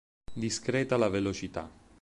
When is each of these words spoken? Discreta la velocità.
Discreta 0.45 0.97
la 0.97 1.09
velocità. 1.09 1.69